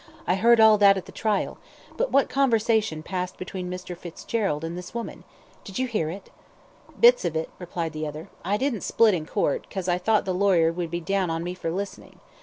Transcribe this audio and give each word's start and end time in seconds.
"I 0.25 0.33
heard 0.33 0.59
all 0.59 0.79
that 0.79 0.97
at 0.97 1.05
the 1.05 1.11
trial, 1.11 1.59
but 1.95 2.11
what 2.11 2.27
conversation 2.27 3.03
passed 3.03 3.37
between 3.37 3.69
Mr. 3.69 3.95
Fitzgerald 3.95 4.63
and 4.63 4.75
this 4.75 4.95
woman? 4.95 5.25
Did 5.63 5.77
you 5.77 5.85
hear 5.85 6.09
it?" 6.09 6.31
"Bits 6.99 7.23
of 7.23 7.35
it," 7.35 7.51
replied 7.59 7.93
the 7.93 8.07
other. 8.07 8.27
"I 8.43 8.57
didn't 8.57 8.81
split 8.81 9.13
in 9.13 9.27
Court, 9.27 9.69
'cause 9.69 9.87
I 9.87 9.99
thought 9.99 10.25
the 10.25 10.33
lawyer 10.33 10.71
would 10.71 10.89
be 10.89 11.01
down 11.01 11.29
on 11.29 11.43
me 11.43 11.53
for 11.53 11.69
listening. 11.69 12.19